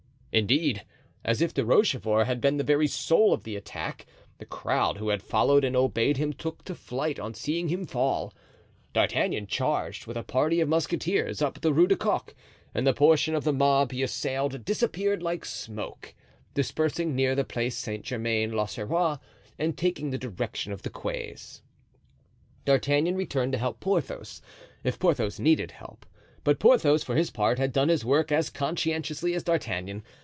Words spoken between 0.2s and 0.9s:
Indeed,